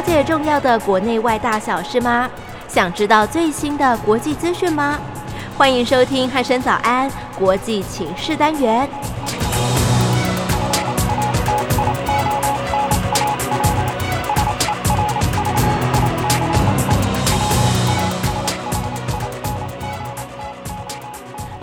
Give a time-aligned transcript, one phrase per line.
[0.00, 2.26] 了解重要的国内外大小事吗？
[2.66, 4.98] 想知道最新的国际资讯吗？
[5.58, 8.88] 欢迎收听汉声早安国际情势单元。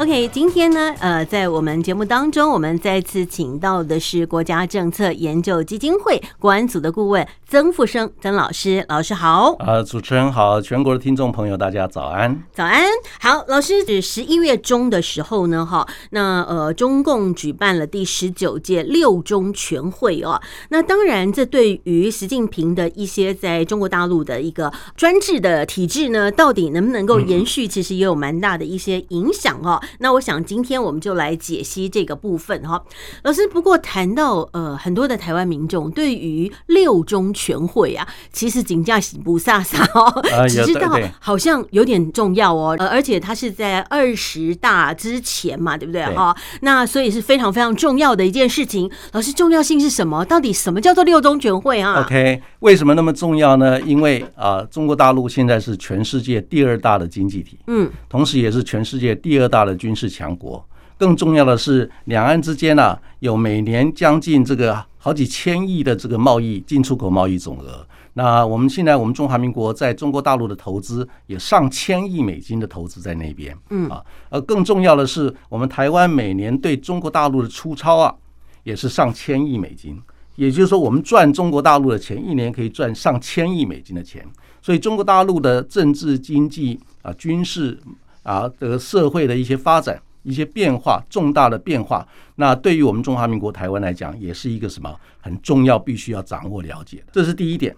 [0.08, 9.54] OK，今天呢，呃，在我们节目当中，我们再次请到的是国家政策研究基金会国安组的顾问曾富生曾老师，老师好。
[9.60, 12.42] 呃，主持人好，全国的听众朋友大家早安。
[12.54, 12.86] 早安，
[13.20, 20.42] 好，老师是十一月中的时候呢，哈，那呃，中共举办了第十九届六中全会哦。
[20.70, 29.82] 那当然，这对于习近平的一些在中国大陆的一个专制的体制呢，到底能不能够延续，其实也有蛮大的一些影响哦。
[30.00, 32.82] 那我想今天我们就来解析这个部分哈，
[33.24, 33.48] 老师。
[33.48, 46.36] 不过谈到呃很多的台湾民众对于六中全会啊，其实真的是不飒飒哦，只知道好像有点重要哦，呃而且它是在二十大之前嘛，对不对哈？
[46.62, 48.92] 那所以是非常非常重要的一件事情。
[49.14, 50.24] 老师，重要性是什么？
[50.26, 53.80] 到底什么叫做六中全会啊？OK，为什么那么重要呢？
[53.82, 60.64] 因为啊，中国大陆现在是全世界第二大的经济体，嗯，同时也是全世界第二大的军事强国，
[60.98, 67.86] 更重要的是，两岸之间呢、啊、有每年将近这个好几千亿的这个贸易进出口贸易总额。
[68.14, 78.16] 那我们现在我们中华民国在中国大陆的投资也上千亿美金的投资在那边，嗯啊，而更重要的是，我们台湾每年对中国大陆的出超啊
[78.64, 80.02] 也是上千亿美金，
[80.36, 84.26] 也就是说，我们赚中国大陆的钱，一年可以赚上千亿美金的钱。
[84.64, 87.80] 所以，中国大陆的政治、经济啊、军事。
[88.28, 92.06] 啊，这个社会的一些发展、一些变化、重大的变化，
[92.36, 97.06] 那对于我们中华民国台湾来讲，也是一个什么很重要、必须要掌握了解的。
[97.14, 97.74] 这是第一点。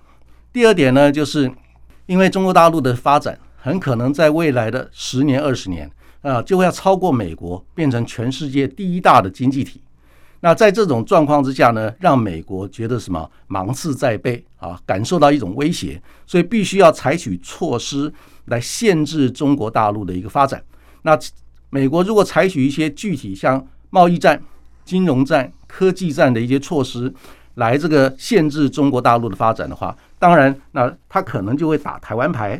[0.51, 1.51] 第二点呢，就是
[2.07, 5.87] 因为中国大陆的发展很可能在未来的十年、二十年
[6.23, 9.79] 啊，就会要超过美国，变成全世界第一大的经济体。
[10.41, 18.11] 那在这种状况之下呢，让美国觉得什么芒刺在背啊，感受到一种威胁，所以必须要采取措施。
[18.49, 20.61] 来限制中国大陆的一个发展。
[21.03, 21.17] 那
[21.69, 24.41] 美国如果采取一些具体像贸易战、
[24.83, 27.13] 金融战、科技战的一些措施，
[27.55, 32.59] 来这个限制中国大陆的发展的话，当然，那他可能就会打台湾牌。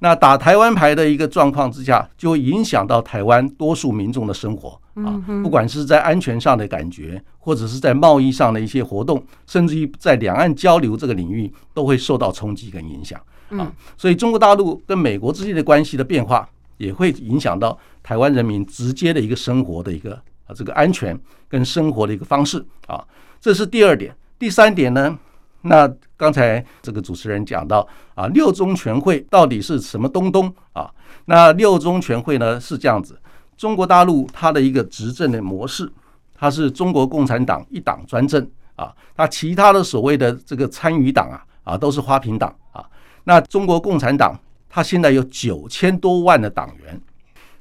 [0.00, 13.20] 那打台湾牌的一个状况之下，就会影响到台湾多数民众的生活啊，不管是在安全上的感觉，或者是在贸易上的一些活动，甚至于在两岸交流这个领域，都会受到冲击跟影响。
[13.58, 16.48] 啊，所以中国大陆跟美国之间的关系的变化，
[16.78, 20.14] 也会影响到台湾人民直接的一个生活的一个
[20.46, 21.18] 啊这个安全
[21.48, 23.04] 跟生活的一个方式啊，
[23.40, 24.14] 这是第二点。
[24.38, 25.16] 第三点呢，
[25.62, 30.90] 那刚才这个主持人讲到啊，六中全会到底是什么东东啊？
[31.26, 33.16] 那六中全会呢是这样子，
[33.56, 35.88] 中国大陆它的一个执政的模式，
[36.34, 42.84] 它是中国共产党一党专政啊，那其他的所谓的这个参与党啊啊都是花瓶党啊。
[43.24, 44.38] 那中国共产党，
[44.68, 47.00] 它现在有九千多万的党员，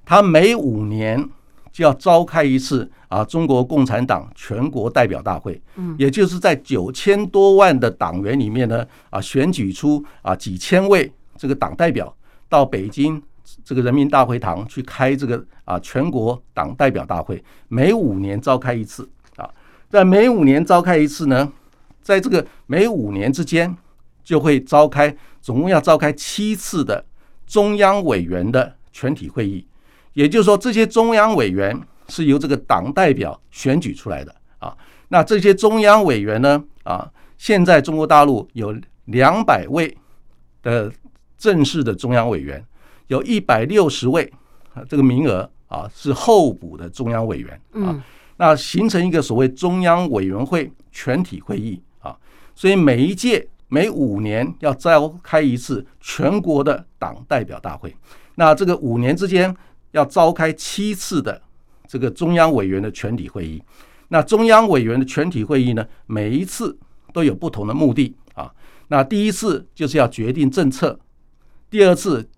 [0.03, 1.27] 它每五年
[1.72, 5.95] 就要召开一次啊，中国共产党全国代表大会，嗯。
[5.97, 12.13] 也就是在九千多万的党员里面呢，啊，选举出啊几千位这个党代表
[12.49, 13.22] 到北京
[13.63, 19.49] 这个人民大会堂去开这个啊全国党代表大会，每五年召开一次啊，
[19.89, 21.51] 在每五年召开一次呢，
[22.01, 23.75] 在这个每五年之间
[24.23, 25.15] 就会召开。
[25.43, 27.03] 总共要召开七次的
[27.47, 29.65] 中央委员的全体会议，
[30.13, 31.75] 也就是说，这些中央委员
[32.09, 34.77] 是由这个党代表选举出来的啊。
[35.07, 39.97] 那这些中央委员呢，啊，现在中国大陆有两百位
[40.61, 40.93] 的
[41.39, 42.63] 正式的中央委员，
[43.07, 44.31] 有一百六十位
[44.75, 48.05] 啊，这个名额啊是候补的中央委员啊。
[48.37, 52.16] 那形成一个所谓中央委员会全体会议啊，
[52.53, 53.47] 所以每一届。
[53.73, 57.96] 每五年要召开一次全国的党代表大会，
[58.35, 59.56] 那这个五年之间
[59.91, 61.41] 要召开七次的
[61.88, 63.64] 这个中央委员的全体会议。
[64.09, 66.78] 那中央委员的全体会议呢，每一次
[67.14, 68.52] 都有不同的目的啊。
[68.90, 71.00] 那第一次就是要决定政策，
[71.70, 72.29] 第二次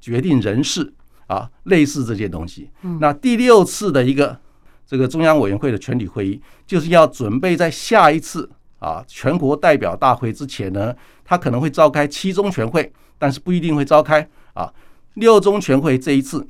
[0.00, 0.92] 决定人事
[1.28, 2.68] 啊，类似这些东西。
[2.98, 4.36] 那第六次的一个
[4.84, 8.50] 这个中央委员会的全体会议，就是要准备在下一次。
[8.82, 10.92] 啊，全国代表大会之前呢，
[11.24, 14.68] 他可能会召开七中全会，但是不一定会召开啊。
[15.14, 16.44] 六中全会这一次，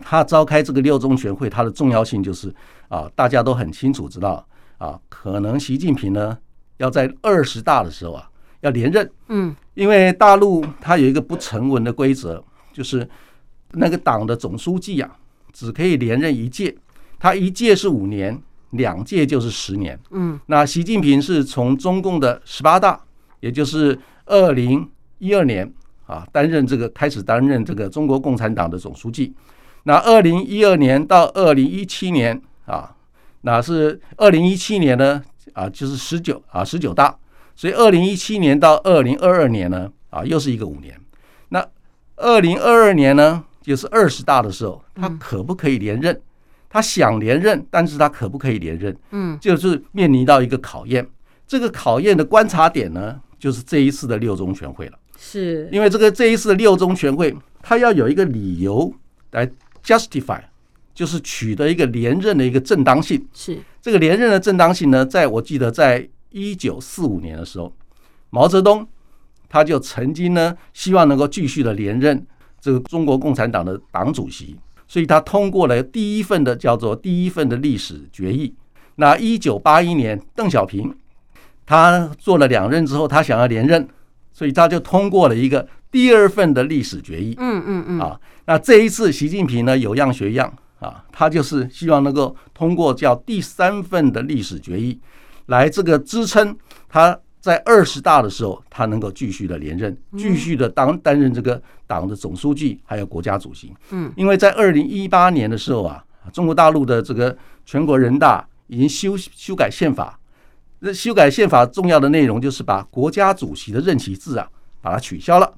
[0.00, 2.52] 他召开这个六中全会，它的重要性就是
[2.88, 4.44] 啊，大家都很清楚知道
[4.78, 6.36] 啊，可能习近平呢
[6.78, 8.28] 要在二十大的时候啊，
[8.62, 9.08] 要连任。
[9.28, 12.42] 嗯，因为大陆它有一个不成文的规则，
[12.72, 13.08] 就是
[13.70, 15.16] 那个党的总书记啊，
[15.52, 16.74] 只可以连任一届，
[17.20, 18.42] 他一届是五年，
[18.72, 19.98] 两届就是十年。
[20.10, 23.00] 嗯，那习近平是从中共的十八大，
[23.40, 24.88] 也就是二零
[25.18, 25.72] 一二年
[26.06, 29.34] 啊，担任这个开始担任这个中国共产党的总书记。
[29.84, 32.94] 那二零一二年到二零一七年啊，
[33.40, 35.22] 那是二零一七年呢
[35.54, 37.16] 啊，就是十九啊十九大，
[37.56, 40.98] 所以二零一七年到二零二二年呢啊，又是一个五年。
[41.48, 41.66] 那
[42.16, 46.20] 二零二二年呢，就是二十大的时候，他可不可以连任？
[46.72, 48.96] 他想连任，但是他可不可以连任？
[49.10, 51.06] 嗯，就是面临到一个考验。
[51.46, 54.98] 这个考验的观察点呢，就是这一次的六中全会了。
[55.18, 58.92] 是因为这个这一次的六中全会，他要有一个理由
[59.32, 59.48] 来。
[59.84, 60.40] justify
[60.94, 63.26] 就是取得一个连任的一个正当性。
[63.34, 67.74] 是这个连任的正当性呢，在我记得，在一九四五年的时候，
[68.30, 68.86] 毛泽东
[69.48, 72.24] 他就曾经呢，希望能够继续的连任
[72.60, 74.56] 这个中国共产党的党主席，
[74.92, 78.54] 所以他通过了第一份的叫做第一份的历史决议。
[78.96, 80.94] 那一九八一年，邓小平
[81.64, 83.88] 他做了两任之后，他想要连任，
[84.34, 87.34] 所以他就通过了一个第二份的历史决议。
[87.38, 88.20] 嗯嗯嗯啊。
[88.44, 95.00] 那这一次，习近平呢，有样学样啊，他就是希望能够通过叫第三份的历史决议，
[95.46, 96.54] 来这个支撑
[96.90, 103.74] 他在二十大的时候，他能够继续的连任，继续的当担任这个党的总书记，还有国家主席。
[103.90, 107.36] 嗯，因为在二零一八年的时候啊，中国大陆的这个
[107.66, 110.16] 全国人大已经修修改宪法，
[110.78, 114.48] 那修改宪法重要的内容就是把国家主席的任期制啊，
[114.80, 115.52] 把它取消了。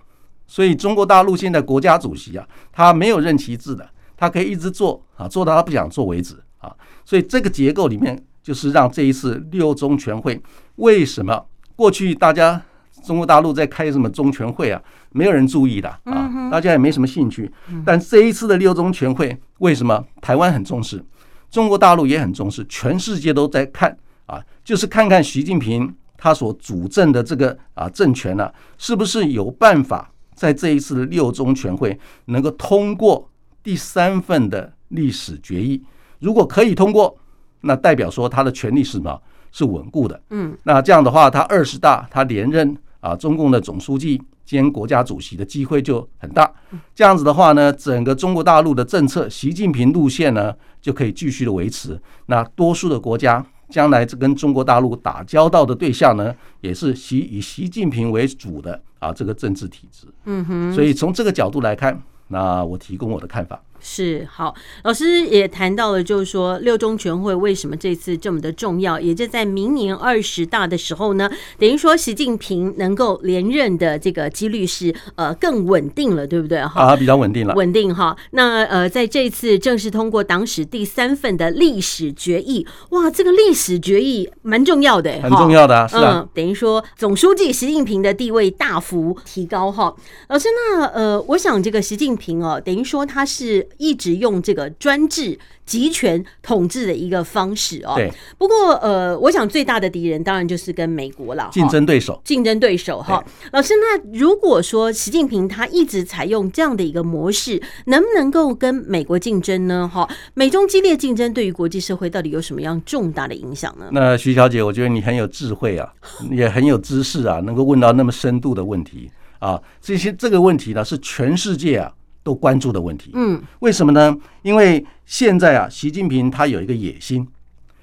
[0.46, 6.74] 所以中国大陆现在国家主席啊，他没有任期制的，他可以一直做啊，做到他不想做为止啊。
[7.04, 10.40] 所以这个结构里面，就是让这一次六中全会
[10.76, 11.44] 为什么
[11.76, 12.60] 过去大家
[13.04, 14.80] 中国大陆在开什么中全会啊，
[15.10, 17.50] 没有人注意的啊，大家也没什么兴趣。
[17.84, 21.04] 但这一次的六中全会，为什么台湾很重视，
[21.50, 30.10] 中国大陆也很重视，全世界都在看啊，就是看看习近平他所主政的这个啊政权呢，是不是有办法。
[30.34, 33.30] 在这一次的六中全会能够通过
[33.62, 35.80] 第三份的历史决议，
[36.18, 37.16] 如果可以通过，
[37.60, 39.22] 那代表说他的权力是什么？
[39.54, 40.20] 是稳固的。
[40.30, 46.52] 嗯，那这样的话，他二十大他连任啊中共的总书记兼国家主席的机会就很大。
[46.94, 50.52] 这样子的话呢，整个中国大陆的政策，习近平路线呢
[50.82, 51.98] 就可以继续的维持。
[52.26, 53.46] 那多数的国家。
[53.70, 60.06] 将来这跟中国大陆打交道的对象呢，也是习以习近平为主的啊这个政治体制。
[60.26, 61.98] 嗯哼，所以从这个角度来看，
[62.28, 63.60] 那我提供我的看法。
[63.86, 76.64] 是好，老师也谈到了，就是说六中全会为什么这次这么的重要，也就在明年二十大的时候呢，等于说习近平能够连任的这个几率是呃更稳定了，对不对？
[76.64, 78.16] 哈啊，比较稳定了，稳定哈。
[78.30, 89.94] 那呃，在这次正式通过党史第三份的历史决议，哇，这个历史决议蛮重要的，很重要的，是啊，嗯，等于说总书记习近平的地位大幅提高哈。
[90.30, 93.68] 老师，那呃，我想这个习近平哦，等于说他是。
[93.78, 97.94] 一直用这个专制集权统治的一个方式哦。
[97.96, 98.10] 对。
[98.36, 102.20] 不过呃，我想最大的敌人当然就是跟美国了，竞争对手。
[102.24, 103.24] 竞争对手哈。
[103.52, 109.90] 老师，那如果说习近平他一直采用这样的一个模式，能不能够跟美国竞争呢？
[109.92, 113.88] 哈，美中激烈竞争对于国际社会到底有什么样重大的影响呢？
[113.92, 115.92] 那徐小姐，我觉得你很有智慧啊，
[116.30, 119.60] 也很有知识啊，能够问到那么深度的问题啊。
[119.80, 121.92] 这些这个问题呢，是全世界啊。
[122.24, 124.16] 都关注的问题，嗯，为什么呢？
[124.42, 127.28] 因为现在啊，习近平他有一个野心，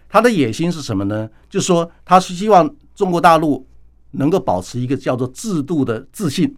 [0.10, 1.30] 他的野心是什么呢？
[1.48, 3.66] 就是说，他是希望中国大陆
[4.14, 6.58] 能够保持一个叫做制度的自信，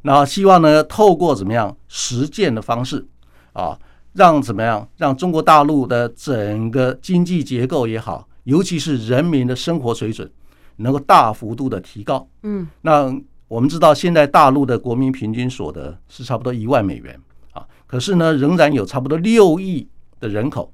[0.00, 3.06] 然后希望呢，透过怎么样实践的方式
[3.52, 3.78] 啊，
[4.14, 10.28] 让怎么样让中国大陆的整个经济结构也好，尤其是人民的生活水准
[10.76, 13.14] 能够大幅度的提高，嗯，那。
[13.50, 17.18] 我们知道，现在大陆的国民平均所得是差不多一万美元
[17.52, 19.88] 啊，可是呢，仍然有差不多六亿
[20.20, 20.72] 的人口，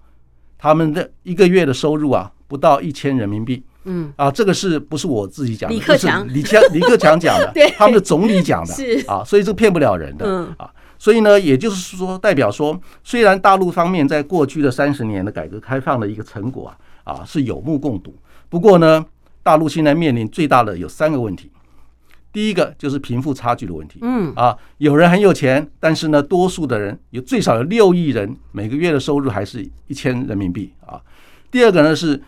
[0.59, 3.65] 他们的一个月的收入啊，不到一千人民币。
[3.85, 5.75] 嗯啊，这个是不是我自己讲的？
[5.75, 10.27] 李克强，李强，李克强讲的， 他们的总理讲的，是啊，所以这骗不了人的。
[10.29, 16.69] 嗯啊，所以呢，也就是说，代表说，虽然大陆方面在过去的三十年的改革开放的一个成果
[17.05, 18.15] 啊，啊是有目共睹，
[18.51, 19.03] 不过呢，
[19.43, 21.51] 大陆现在面临最大的有三个问题。
[22.37, 31.01] 第一个就是贫富差距的问题，嗯啊，有人很有钱，但是呢，多数的人有最少有六亿人每个月的收入还是一千人民币啊。
[31.51, 32.23] 第二个呢是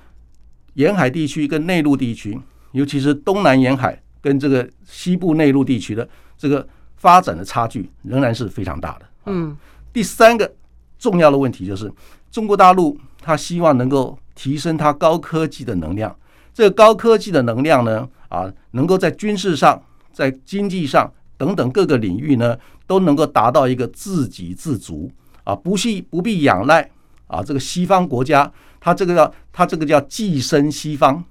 [0.76, 2.40] 沿海地区跟内陆地区，
[2.72, 9.06] 尤其是东南沿海跟这个西部内陆地区的这个发展的差距仍然是非常大的。
[9.26, 9.54] 嗯，
[9.92, 10.50] 第三个
[10.98, 11.92] 重要的问题就是
[12.30, 16.16] 中国大陆它希望能够提升它高科技的能量，
[16.54, 19.78] 这个高科技的能量呢，啊，能够在军事上、
[20.18, 22.58] 在经济上等等各个领域呢，
[22.88, 25.08] 都能够达到一个自给自足
[25.44, 26.90] 啊，不必不必仰赖
[27.28, 31.24] 啊这个西方国家，它这个叫它这个叫寄生西方。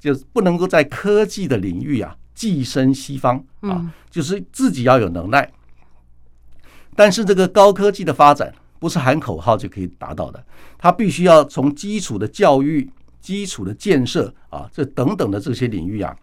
[0.00, 5.50] 就是不能够在科技的领域啊寄生西方啊，就是自己要有能耐。
[6.94, 10.44] 但是这个高科技的发展不是喊口号就可以达到的，
[10.76, 12.86] 它必须要从基础的教育、
[13.18, 16.14] 基础的建设啊，这等等的这些领域啊，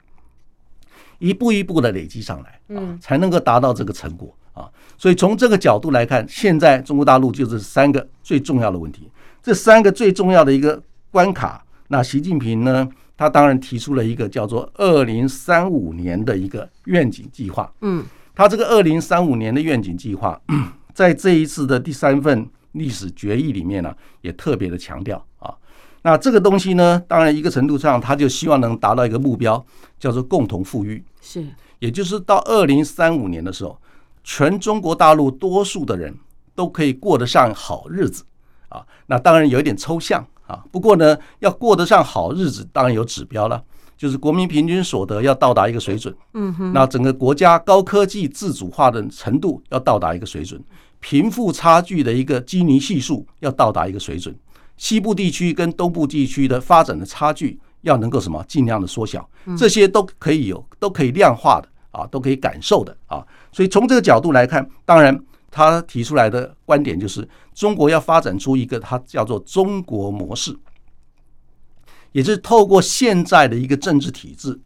[1.21, 4.67] 一步一步的累积上来啊，才能够达到这个成果啊。
[4.97, 9.09] 所以从这个角度来看，现在中国大陆就是三个最重要的问题，
[9.41, 11.63] 这三个最重要的一个关卡。
[11.87, 12.89] 那习近平呢？
[13.17, 17.71] 他当然提出了一个叫做“二零三五年”的一个愿景计划。
[17.81, 20.41] 嗯，他这个“二零三五年”的愿景计划，
[20.91, 25.53] 在这一次的第三份历史决议里面呢，也特别的强调啊。
[26.01, 29.63] 那这个东西呢，当然一个程度上，他就希望能达到一个目标，
[29.99, 31.03] 叫做共同富裕。
[31.21, 31.47] 是，
[31.79, 33.79] 也就是到二零三五年的时候，
[34.23, 36.13] 全中国大陆多数的人
[36.53, 38.25] 都可以过得上好日子
[38.67, 38.85] 啊。
[39.05, 40.27] 那当然有一点抽象。
[40.47, 43.63] 啊，不过呢，要过得上好日子，当然有指标了，
[43.95, 46.13] 就是国民平均所得要到达一个水准。
[46.33, 50.61] 嗯哼，那整个国家高科技自主化的程度要到达一个水准，
[50.99, 54.35] 贫富差距的一个基尼系数要到达一个水准，
[54.75, 63.25] 西部地区跟东部地区的发展的差距要能够什么尽量的缩小，这些都可以有，都可以量化的啊，都可以感受的啊。
[63.51, 65.23] 所以从这个角度来看，当然。
[65.53, 70.57] 他提出来的观点就是，中国要发展出一个他叫做中国模式，
[72.13, 74.57] 也就是透过现在的一个政治体制、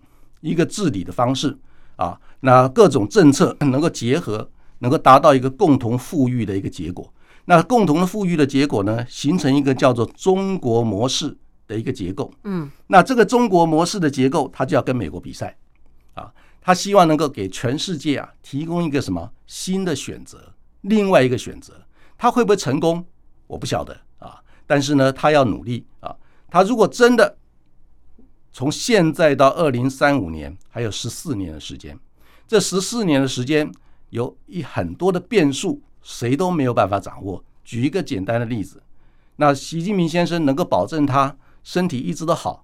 [0.42, 1.58] 一个治理的方式
[1.96, 7.12] 啊，那各种政策 能够结合，能够达到一个共同富裕的一个结果。
[7.46, 11.36] 那共同的富裕的结果呢，形成一个叫做中国模式
[11.68, 12.32] 的一个结构。
[12.44, 15.58] 嗯，那这个中国模式的结构，他就要跟美国比赛
[16.14, 20.54] 啊，他希望能够给全世界啊提供一个什么新的选择。
[20.82, 21.82] 另外一个选择，
[22.18, 23.06] 他会不会成功？
[23.48, 24.42] 我不晓得啊。
[24.68, 26.16] 但是呢，他要努力啊。
[26.50, 27.38] 他如果真的
[28.52, 32.00] 从现在到二零三五年还有十四年的时间，
[32.48, 33.70] 这十四年的时间
[34.12, 37.44] 有一很多的变数，谁都没有办法掌握。
[37.64, 38.82] 举一个简单的例子，
[39.38, 42.64] 那习近平先生能够保证他身体一直都好，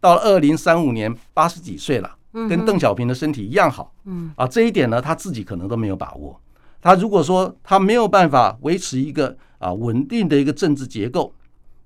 [0.00, 6.38] 到了二零三五年八十几岁了，跟邓小平的身体一样好，嗯啊，这一点呢，他自己可能都没有把握。
[6.82, 11.32] 他如果说他没有办法维持一个啊稳定的一个政治结构，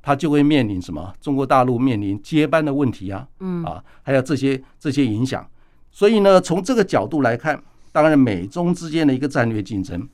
[0.00, 1.12] 他就会面临什么？
[1.20, 5.46] 中国大陆面临接班的问题啊，嗯啊，还有这些这些影响。
[5.90, 10.08] 所以呢，从这个角度来看，当然美中之间的一个战略竞争，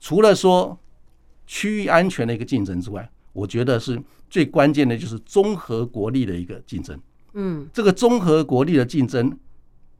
[0.00, 0.78] 除了说
[1.46, 6.98] 区域安全的一个竞争之外，我觉得是最关键的就是综合国力的一个竞争。
[7.34, 9.38] 嗯，这个综合国力的竞争，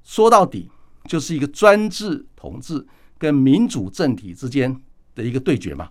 [0.02, 0.70] 说到底
[1.06, 2.87] 就是一个专制统治。
[3.20, 4.80] 跟民主政体之间
[5.16, 5.88] 的一个对决嘛，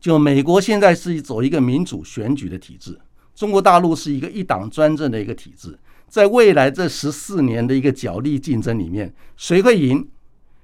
[0.00, 2.98] 就美国现在是走一个民主选举的体制，
[3.34, 5.78] 中国大陆是一个一党专政的一个体制，
[6.08, 10.08] 在未来这十四年的一个角力竞争里面，谁会赢？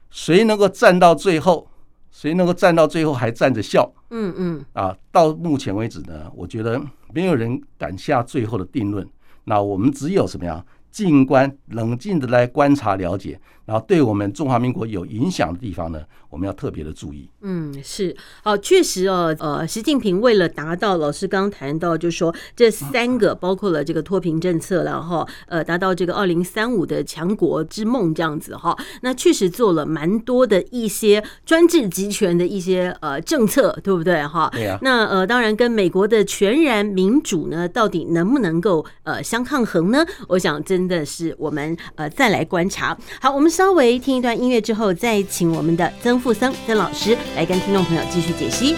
[0.08, 1.68] 谁能够站到最后？
[2.12, 3.90] 谁能够站到最后还站着笑？
[4.10, 6.80] 嗯嗯，啊，到目前为止呢，我觉得
[7.12, 9.04] 没有人敢下最后的定论。
[9.44, 10.64] 那我们只有什么呀？
[10.90, 13.40] 静观，冷静的来观察了解。
[13.64, 17.30] 然后对我们中华民国有影响的地方呢，我们要特别的注意。
[17.42, 34.50] 嗯，是，好，确实哦，呃，习近平为了达到老师刚刚谈到，就是说这三个包括了这个脱贫政策，然后呃，达到这个二零三五的强国之梦这样子哈，那确实做了蛮多的一些专制集权的一些呃政策，对不对哈？
[34.52, 34.76] 对啊。
[34.82, 40.04] 那呃，当然跟美国的全然民主呢，到底能不能够呃相抗衡呢？
[40.28, 42.98] 我想真的是我们呃再来观察。
[43.20, 43.51] 好，我们。
[43.52, 48.74] 稍微听一段音乐之后，再请我们的曾富森曾老师来跟听众朋友继续解析。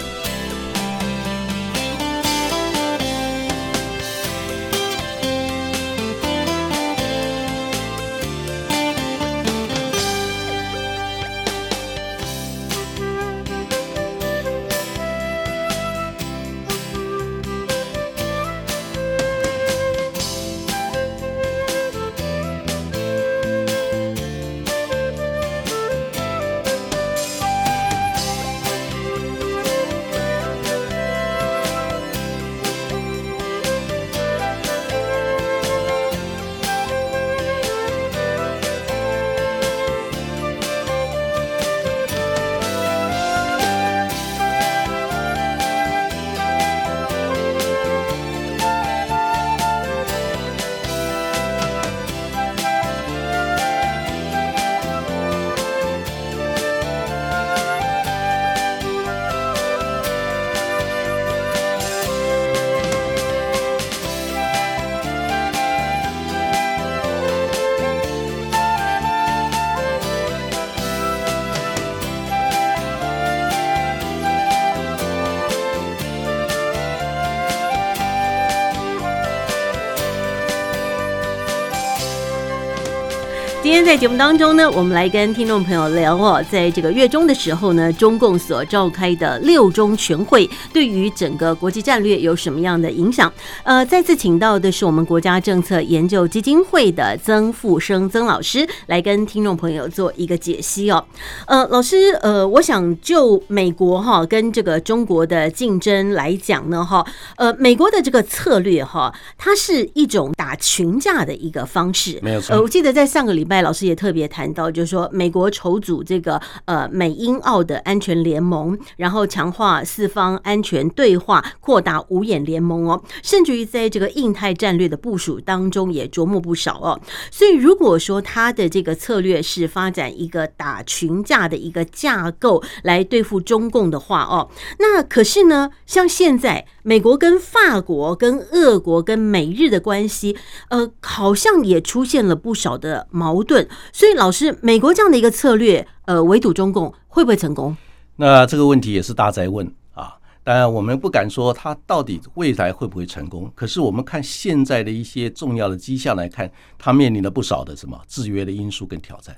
[83.85, 93.31] 在节目当中呢，我们来跟听众朋友聊哦，在这个月中的时候呢，中共所召开的六中全会对于整个国际战略有什么样的影响？
[93.63, 101.05] 呃，再次请到的是我们国家政策研究基金会的曾富生曾老师来跟听众朋友做一个解析哦。
[101.45, 107.05] 呃，老师，呃，我想就美国哈跟这个中国的竞争来讲呢，哈，
[107.37, 112.55] 呃，美国的这个策略哈，它是一种打群架的一个方式，没有错。
[112.55, 113.61] 呃，我记得在上个礼拜。
[113.65, 126.99] 老师也特别谈到，就是说美国筹组这个呃美英澳的安全联盟，然后强化四方安全对话，扩大五眼联盟哦，甚至于在这个印太战略的部署当中也琢磨不少哦。
[127.29, 140.37] 所以如果说他的这个策略是发展一个打群架的一个架构来对付中共的话哦，那可是呢，像现在美国跟法国、跟俄国、跟美日的关系，
[140.69, 143.67] 呃，好像也出现了不少的矛盾。
[143.91, 147.75] 所以，老师，美国这样的一个策略，呃，围堵中共会不会成功？
[148.17, 149.65] 那这个问题也是大哉问
[149.95, 150.13] 啊！
[150.43, 153.51] 当然，我们不敢说它到底未来会不会成功。
[153.55, 159.35] 可是，我们看现在的一些重要的迹象来看，它面临了不少的什么制约的因素跟挑战。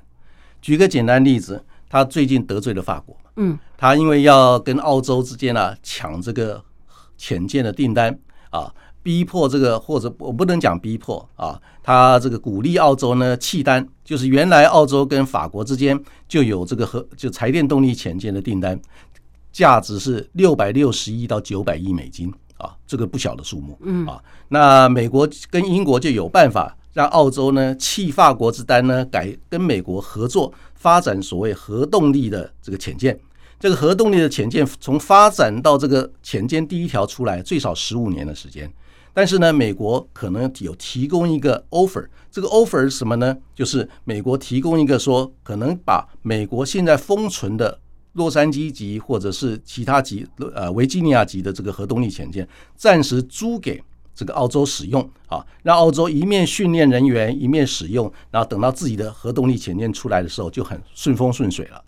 [0.60, 6.62] 举个简单例子，他最近得罪了法国，嗯，他因为要跟澳洲之间啊抢这个
[7.18, 8.72] 潜舰的订单啊。
[9.00, 18.78] 逼迫这个，或者我不能讲逼迫啊，他这个鼓励澳洲呢弃单，就是原来澳洲跟法国之间就有这个核就柴电动力潜舰的订单，
[19.50, 33.18] 价值是六百六十亿到九百亿美金啊，这个不小的数目，嗯啊，那美国跟英国就有办法让澳洲呢弃法国之单呢，改跟美国合作发展所谓核动力的这个潜舰，
[33.58, 38.70] 这个核动力的潜舰从发展到这个潜舰第一条出来最少十五年的时间。
[39.12, 43.36] 但是呢，美国可能有提供一个 offer，这个 offer 是什么呢？
[43.54, 47.80] 就是美国提供一个说，可能把美国现在封存的
[48.12, 53.82] 洛杉矶级或者是其他级呃维吉尼亚级的这个核动力潜舰，暂时租给
[54.14, 61.82] 这个澳洲使用啊，让澳洲一面训练人员，一面使用，然后等到自己的核动力潜舰出来的时候，就很顺风顺水了。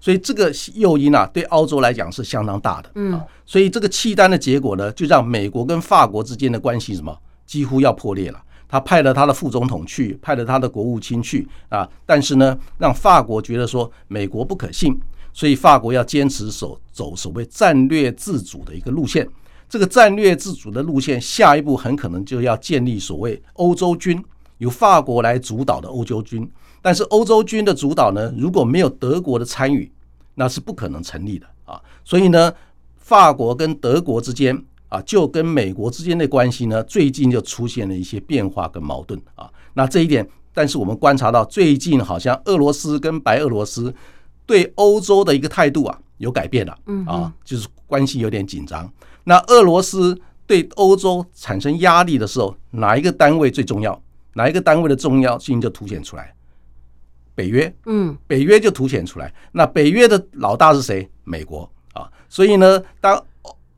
[0.00, 2.90] 所以这个诱因啊，对澳洲来讲是相当大的。
[2.94, 8.42] 嗯，所以这个契丹的结果呢，就让美国跟法国之间的关系什么几乎要破裂了。
[8.68, 15.00] 他派了他的副总统去，派了他的国务卿去啊，但是呢，让法国觉得说美国不可信，
[15.32, 19.26] 所以法国要坚持守走所谓战略自主的一个路线。
[19.68, 24.20] 这个战略自主的路线，下一步很可能就要建立所谓欧洲军，
[24.58, 26.48] 由法国来主导的欧洲军。
[26.86, 29.90] 但是欧洲军的主导呢，如果没有德国的参与，
[30.36, 32.52] 那是不可能成立的啊，所以呢，
[32.96, 34.56] 法国跟德国之间
[34.88, 39.50] 啊，就跟美国之间的关系呢，最近就出现了一些变化跟矛盾啊。
[39.74, 43.92] 那这一点，但是我们观察到，最近好像俄罗斯跟白俄罗斯
[44.46, 48.88] 对欧洲的一个态度啊，有改变了，啊，就是关系有点紧张。
[49.24, 54.00] 那俄罗斯对欧洲产生压力的时候，哪一个单位最重要？
[54.34, 56.32] 哪一个单位的重要性就凸显出来？
[57.36, 59.32] 北约，嗯，北约就凸显出来。
[59.52, 61.08] 那北约的老大是谁？
[61.22, 62.10] 美国啊。
[62.28, 63.22] 所以呢，当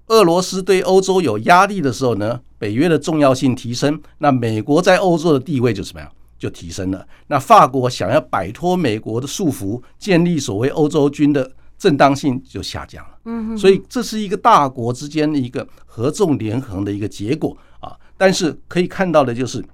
[0.07, 6.11] 俄罗斯对欧洲有压力的时候呢，北约的重要性提升，那美国在欧洲的地位就怎么样？
[6.39, 7.05] 就提升了。
[7.27, 13.19] 那法国想要摆脱美国的束缚，建立所谓欧洲军的正当性就下降了。
[13.25, 17.97] 嗯，所以这是一个大国之间的一个合纵连横的一个结果啊。
[18.17, 19.65] 但是可以看到的就是，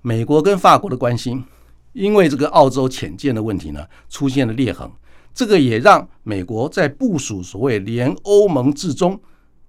[0.00, 1.38] 美国跟法国的关系。
[1.94, 4.88] 因为这个澳洲潜舰的问题呢，出现了裂痕，
[5.32, 9.18] 这个也让美国在部署所谓联欧盟制中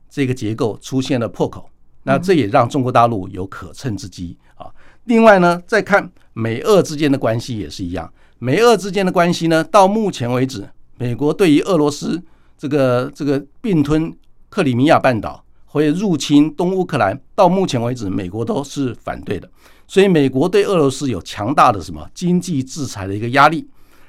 [0.09, 1.69] 这个结构出现了破口，
[2.03, 4.37] 那这也让中国大陆有可乘之机。
[4.55, 4.67] 啊。
[5.05, 12.19] 另外呢，再看美俄之间的关系也是一样，美俄之间的关系呢，到目前为止，美国对于俄罗斯
[12.57, 14.11] 这个这个并吞
[14.49, 19.49] 克里米亚半岛或者入侵东乌克兰，到目前为止，美国都是反对的。
[19.87, 23.67] 所以，美国对俄罗斯有强大的什么经济制裁的一个压力。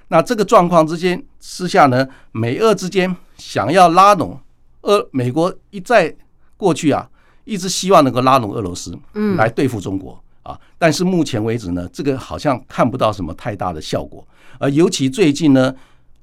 [0.08, 4.38] 那这个状况之间之下呢，美俄之间想要拉拢
[4.82, 6.14] 俄，美国一再
[6.56, 7.08] 过去啊，
[7.44, 10.58] 一直希望能够拉拢俄罗斯，嗯，来对付中国啊。
[10.78, 14.26] 但是目前为止呢，这个好像看不到什么太大的效果。
[14.58, 15.74] 而尤其最近呢，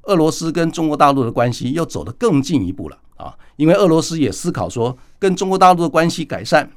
[0.04, 6.70] 俄罗斯跟中国大陆的关系又走得更进一步了啊，因为俄罗斯也思考说，跟中国大陆的关系改善、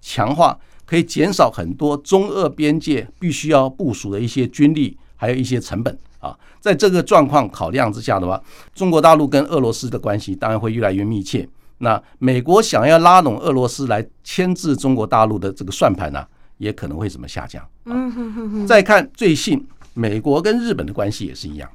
[0.00, 0.58] 强化。
[0.86, 6.38] 可以减少很多中俄边界必须要部署的一些军力，还有一些成本啊。
[6.60, 8.38] 在这个状况考量之下的话，
[8.74, 11.48] 中国大陆跟俄罗斯的关系当然会越来越密切。
[11.78, 16.22] 那美国想要拉拢俄罗斯来牵制中国大陆的这个算盘呢，
[16.58, 17.66] 也可能会怎么下降？
[17.86, 18.66] 嗯哼哼哼。
[18.66, 21.66] 再看最近美国跟日本的关系也是一样，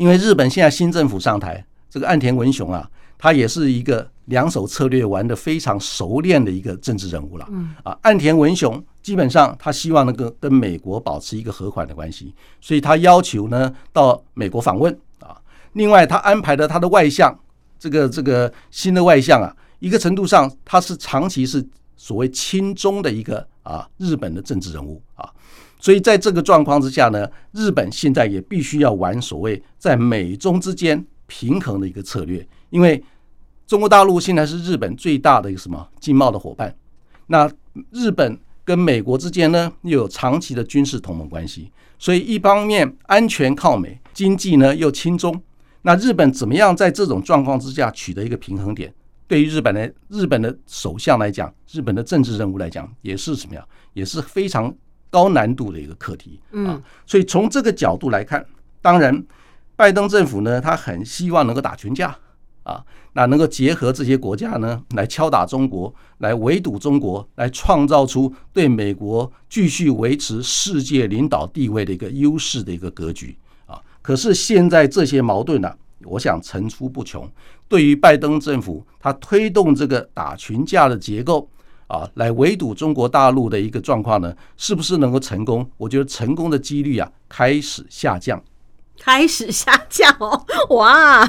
[0.00, 7.46] 因为日本现在新政府上台，这个岸田文雄啊，他也是一个两手策略玩的非常熟练的一个政治人物了。
[7.50, 15.36] 嗯啊，岸田文雄基本上他希望能够跟美国保持一个和缓的关系，所以他要求呢到美国访问啊。
[15.74, 17.38] 另外，他安排的他的外相，
[17.78, 21.62] 这个这个新的外相啊，一个程度上他是长期是
[21.94, 25.30] 所谓亲中的一个啊日本的政治人物啊。
[25.80, 31.04] 所以在这个状况之下呢，日本现在也必须要玩所谓在美中之间。
[31.32, 33.00] 平衡的一个策略，因为
[33.64, 36.76] 中国大陆现在是日本最大的一个什么经贸的伙伴，
[37.28, 37.48] 那
[37.92, 45.40] 日本跟美国之间呢又有长期的军事同盟关系，所以一方面安全靠美，经济呢又亲中，
[45.82, 48.92] 那日本怎么样在这种状况之下取得一个平衡点？
[49.28, 53.64] 对于日本的日本的首相来讲，日本的政治任务来讲，也是什么样？
[53.92, 54.74] 也是非常
[55.10, 56.82] 高难度的一个课题嗯。
[57.04, 58.46] 所以从这个角度来看，
[58.80, 59.22] 当然。
[59.76, 62.14] 拜登政府呢，他很希望能够打群架
[62.64, 73.80] 啊，那能够结合这些国家呢，来敲打中国，来围堵中国，来创造出对美国继续维持世界领导地位的一个优势的一个格局啊。
[74.02, 77.26] 可是现在这些矛盾呢、啊，我想层出不穷。
[77.66, 81.48] 对于拜登政府，他推动这个打群架的结构
[81.90, 85.68] 啊，来围堵中国大陆的一个状况呢，是不是能够成功？
[85.76, 88.40] 我觉得成功的几率啊，开始下降。
[89.02, 90.44] 开始下降哦，
[90.76, 91.26] 哇，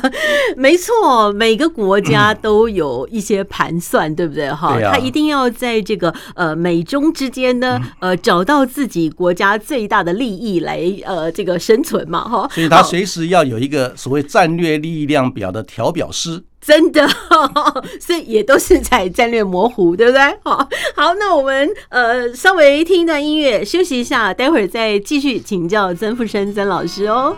[0.58, 4.52] 没错，每个国家都有一些盘算，对不对？
[4.52, 12.45] 哈，他一定要在这个呃美中之间呢，呃找到自己国家最大的利益来呃这个生存嘛，哈。
[12.52, 16.43] 所以他随时要有一个所谓战略力量表的调表师。
[16.62, 17.08] 真的，
[18.00, 20.21] 所以也都是在战略模糊，对不对？
[20.45, 20.58] 好，
[20.95, 27.36] 好，那我们呃稍微听一段音乐，休息一下，待会儿再继续请教曾富生曾老师哦。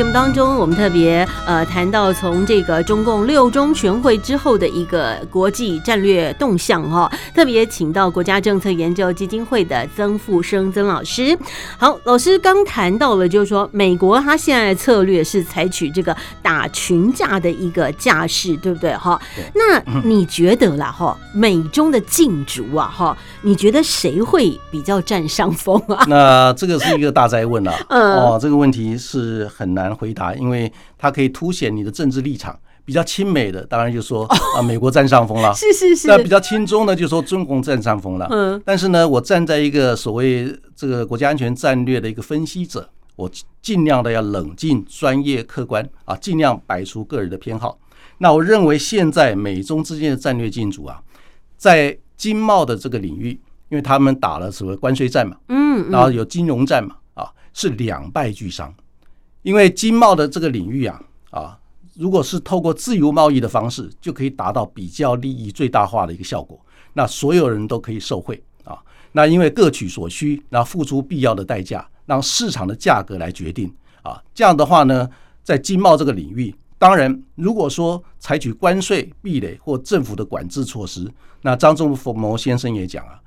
[0.00, 11.38] 节目当中，我们特别呃谈到从这个中共六中全会之后的一个国际战略动向哈，特别请到国家政策研究基金会的曾富生曾老师。
[11.76, 19.20] 好，老师刚谈到了，就是说美国他现在的策略是采取这个打群架的一个架势，对不对哈？
[19.54, 26.06] 那你觉得啦哈，美中的竞逐啊哈，你觉得谁会比较占上风啊？
[26.08, 29.46] 那这个是一个大灾问啊， 哦，这个问题是。
[29.58, 32.58] 很难回答，因为它可以凸显你的政治立场。
[32.82, 34.24] 比较亲美的，当然就说
[34.56, 35.52] 啊，美国占上风了。
[35.54, 36.08] 是是是。
[36.08, 38.26] 那比较亲中呢，就说中共占上风了。
[38.30, 38.60] 嗯。
[38.64, 43.30] 但是呢，我站在一个所谓这个国家安全战略的一个分析者，我
[43.62, 47.78] 尽量的要冷静、专业、客观啊，尽量摆出个人的偏好。
[48.18, 51.00] 那我认为现在美中之间的战略竞逐啊，
[51.56, 58.74] 在经贸的这个领域，因为他们打了所谓关税战嘛，嗯，然后有金融战嘛，啊，是两败俱伤。
[59.42, 61.58] 因为经贸的这个领域啊，啊，
[61.94, 66.60] 如果是透过自由贸易的方式，就可以达到比较利益最大化的一个效果，
[66.92, 68.78] 那所有人都可以受惠啊。
[69.12, 73.72] 那因为各取所需，那付出必要的代价，让市场的价格来决定
[74.02, 74.22] 啊。
[74.34, 75.08] 这样的话呢，
[75.42, 81.10] 在经贸这个领域，当然如果说采取关税壁垒或政府的管制措施，
[81.42, 83.18] 那张忠谋先生也讲啊，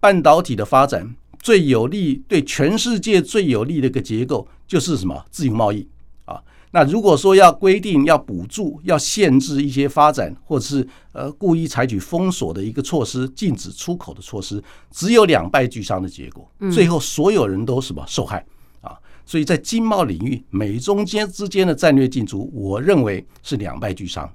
[0.00, 1.14] 半导体的发展。
[1.40, 5.24] 最有利对全世界最有利的一个结构就是什么？
[5.30, 5.86] 自由贸易
[6.24, 6.42] 啊。
[6.72, 16.48] 那如果说要规定、要补助、要限制一些发展，或者是呃故意采取封锁的一个措施、禁止出口的措施，只有两败俱伤的结果。
[16.70, 18.44] 最后所有人都什么受害
[18.82, 18.96] 啊？
[19.26, 24.30] 所以在经贸领域，美中间之间的战略竞逐，我认为是两败俱伤。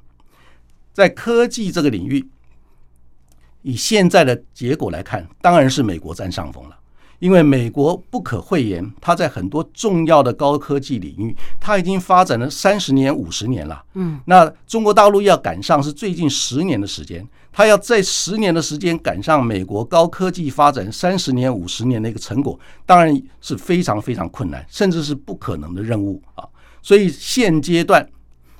[0.91, 2.27] 在科技这个领域，
[3.61, 6.77] 以现在的结果来看，当然是美国占上风了。
[7.25, 13.83] 因为美国不可讳言，它在很多重要的高科技领域，它已经发展了三十年、五十年了。
[13.95, 26.47] 嗯，那中国大陆要赶上是最近十年的时间，它要在十年的时间赶上美国高科技发展三十年、五十年的一个成果，当然是非常非常困难，甚至是不可能的任务啊。
[26.83, 28.07] 所以现阶段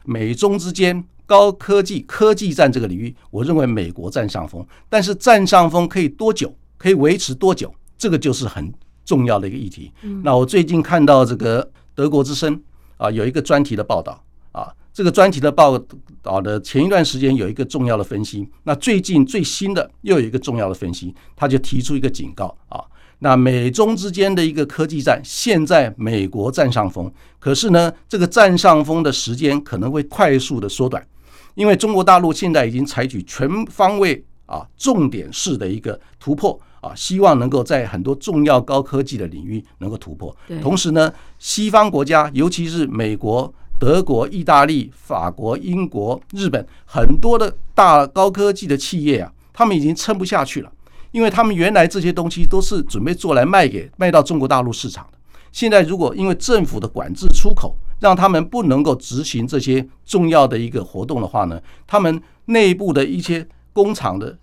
[0.06, 6.52] 美中之间高科技科技战这个领域，我认为美国占上风，但是占上风可以多久？
[6.80, 7.72] 可以维持多久？
[7.98, 9.92] 这个就是很重要的一个议题。
[10.24, 12.62] 那我最近看到这个德国之声
[12.98, 15.78] 啊，有一个专题的报道啊，这个专题的报
[16.22, 22.84] 道的前一段时间有一个重要的分析，那最近最新的又有一个重要的分析，他就提出一个警告啊，
[23.20, 31.06] 那美中之间的一个科技战，现在美国占上风，可是呢，这个占上风的时间可能会快速的缩短，
[31.54, 36.60] 因为中国大陆现在已经采取全方位啊重点式的一个突破。
[36.86, 40.36] 啊，希望能够在很多重要高科技的领域能够突破。
[40.62, 50.72] 同时呢，西方国家，尤其是美国、德国、意大利、法国、英国、日本，很多的大高科技的企业啊，他们已经撑不下去了，
[51.12, 55.18] 因为他们原来这些东西都是准备做来卖给卖到中国大陆市场的。
[55.52, 63.44] 现在如果因为政府的管制出口，让他们不能够执行这些重要的一个活动的话呢，他们内部的一些
[63.74, 64.38] 工厂的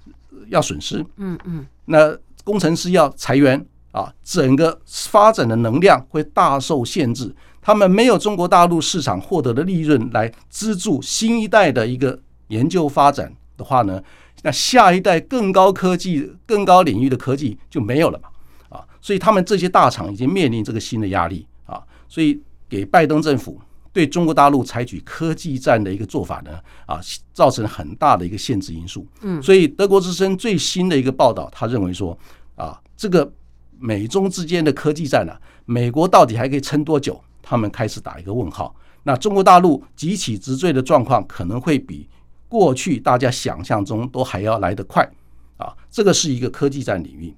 [0.49, 1.07] 要损失。
[1.19, 2.19] 嗯嗯，那。
[2.45, 7.35] 工程师要裁员啊，整个发展的能量会大受限制。
[7.61, 14.03] 他们没有中国大陆市场获得的利润来资助新一代的一个研究发展的话呢，
[14.43, 18.29] 那下一代更高科技、更高领域的科技就没有了嘛
[18.69, 18.85] 啊！
[19.01, 23.61] 所以他们这些大厂已经面临这个新的压力啊，所以给拜登政府
[23.93, 27.01] 对中国大陆采取科技战的一个做法呢啊，
[27.33, 29.07] 造成很大的一个限制因素。
[29.21, 32.19] 嗯，所以德国之声最新的一个报道，他认为说。
[32.55, 33.33] 啊，这个
[33.79, 37.19] 美中之间的科技战呢、啊，美国到底还可以撑多久？
[37.41, 38.77] 他们开始打一个问号。
[39.05, 42.07] 那中国大陆急起直追的状况可能会比
[42.49, 45.03] 过去大家想象中都还要来得快
[45.57, 45.75] 啊！
[45.91, 47.35] 这个是一个科技战领域。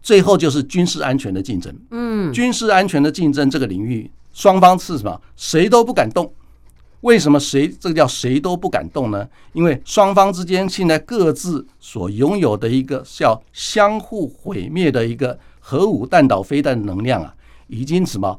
[0.00, 1.72] 最后就是军事安全的竞争。
[1.90, 5.20] 嗯，军事安全的竞争这个领域，双方是什么？
[5.36, 6.32] 谁都不敢动。
[7.00, 9.26] 为什么谁这个叫谁都不敢动呢？
[9.54, 17.34] 因为双方之间现在各自所拥有的一个叫相互毁灭的一个核武弹道飞弹的能量啊，
[17.68, 18.38] 已经什么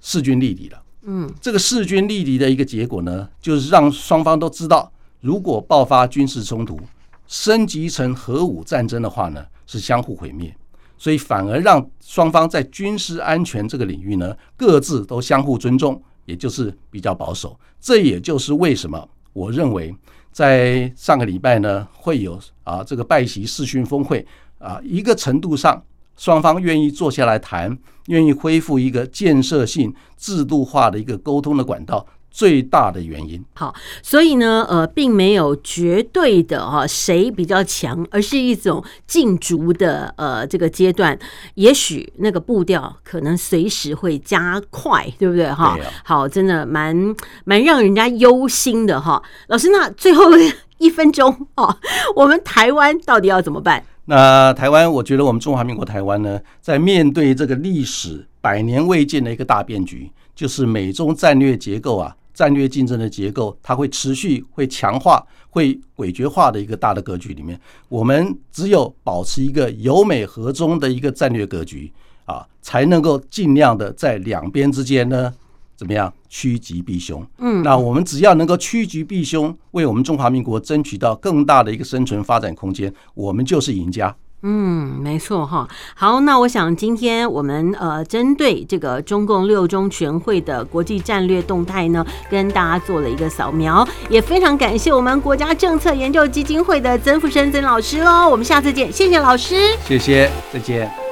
[0.00, 0.82] 势均力敌了。
[1.02, 6.78] 嗯，这个势均力敌的一个结果呢，就是让双方都知道，如果爆发军事冲突，
[7.26, 10.54] 升级成核武战争的话呢，是相互毁灭。
[11.00, 16.00] 所以反而让双方在军事安全这个领域呢，各自都相互尊重。
[16.26, 19.92] 也就是比较保守，这也就是为什么我认为
[20.30, 24.24] 在上个礼拜呢，会有啊这个拜习视讯峰会
[24.58, 25.82] 啊，一个程度上
[26.16, 32.06] 双方愿意坐下来谈，愿意恢复一个建设性制度化的一个沟通的管道。
[32.30, 33.44] 最大的原因。
[33.54, 41.18] 好，所以呢，呃，并没有绝对的哈谁比较强，而是一种竞逐的呃这个阶段。
[41.54, 45.76] 也许那个步调可能随时会加快，对不对哈？
[46.04, 47.14] 好，真的蛮
[47.44, 49.22] 蛮让人家忧心的哈。
[49.48, 50.30] 老师，那最后
[50.78, 51.76] 一分钟哦，
[52.14, 53.84] 我们台湾到底要怎么办？
[54.06, 62.16] 那台湾，我觉得我们中华民国台湾呢，在面对这个历史百年未见的一个大变局，就是美中战略结构啊。
[62.40, 71.92] 战略竞争的结构，它会持续、会强化、会诡谲化的一个大的格局里面，我们只有保持一个由美和中的一个战略格局
[72.24, 75.30] 啊，才能够尽量的在两边之间呢，
[75.76, 77.22] 怎么样趋吉避凶？
[77.36, 84.16] 嗯，那我们只要能够趋吉避凶，为我们中华民国争取到更大的一个生存发展空间，我们就是赢家。
[84.42, 85.68] 嗯，没错哈。
[85.94, 98.28] 好，那我想今天我们呃针对这个中共六中全会的国际战略动态呢，跟大家做了一个扫描，也非常感谢我们国家政策研究基金会的曾福生曾老师喽。
[98.28, 101.09] 我们下次见，谢谢老师，谢谢，再见。